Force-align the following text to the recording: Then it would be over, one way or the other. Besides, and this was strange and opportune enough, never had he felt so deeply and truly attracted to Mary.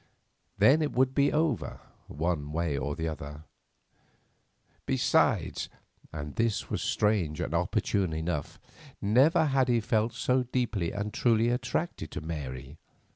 Then 0.57 0.81
it 0.81 0.93
would 0.93 1.13
be 1.13 1.31
over, 1.31 1.79
one 2.07 2.51
way 2.51 2.75
or 2.75 2.95
the 2.95 3.07
other. 3.07 3.43
Besides, 4.87 5.69
and 6.11 6.37
this 6.37 6.71
was 6.71 6.81
strange 6.81 7.39
and 7.39 7.53
opportune 7.53 8.11
enough, 8.11 8.59
never 8.99 9.45
had 9.45 9.67
he 9.67 9.79
felt 9.79 10.13
so 10.13 10.41
deeply 10.41 10.91
and 10.91 11.13
truly 11.13 11.49
attracted 11.49 12.09
to 12.13 12.21
Mary. 12.21 12.79